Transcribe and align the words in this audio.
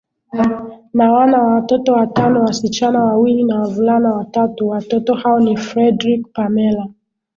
na 0.93 1.11
wana 1.11 1.41
watoto 1.43 1.93
watano 1.93 2.41
wasichana 2.43 3.03
wawili 3.03 3.43
na 3.43 3.59
wavulana 3.59 4.13
watatu 4.15 4.67
Watoto 4.67 5.13
hao 5.13 5.39
ni 5.39 5.57
Fredrick 5.57 6.27
Pamella 6.33 6.87